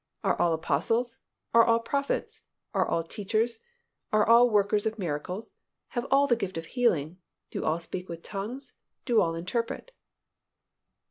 Are 0.23 0.35
all 0.41 0.51
apostles? 0.53 1.19
Are 1.53 1.63
all 1.63 1.79
prophets? 1.79 2.45
Are 2.73 2.87
all 2.87 3.03
teachers? 3.03 3.59
Are 4.11 4.27
all 4.27 4.49
workers 4.49 4.87
of 4.87 4.97
miracles? 4.97 5.53
Have 5.89 6.07
all 6.09 6.25
the 6.25 6.35
gift 6.35 6.57
of 6.57 6.65
healing? 6.65 7.19
Do 7.51 7.63
all 7.63 7.77
speak 7.77 8.09
with 8.09 8.23
tongues? 8.23 8.73
Do 9.05 9.21
all 9.21 9.35
interpret?" 9.35 9.91